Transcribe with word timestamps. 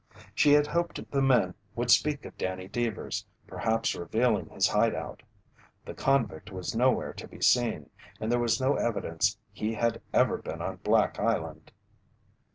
She 0.33 0.53
had 0.53 0.65
hoped 0.65 1.11
the 1.11 1.21
men 1.21 1.53
would 1.75 1.91
speak 1.91 2.25
of 2.25 2.35
Danny 2.35 2.67
Deevers, 2.67 3.23
perhaps 3.45 3.93
revealing 3.93 4.49
his 4.49 4.67
hideout. 4.67 5.21
The 5.85 5.93
convict 5.93 6.51
was 6.51 6.75
nowhere 6.75 7.13
to 7.13 7.27
be 7.27 7.39
seen, 7.39 7.87
and 8.19 8.31
there 8.31 8.39
was 8.39 8.59
no 8.59 8.73
evidence 8.77 9.37
he 9.53 9.75
ever 9.77 10.37
had 10.37 10.43
been 10.43 10.59
on 10.59 10.77
Black 10.77 11.19
Island. 11.19 11.71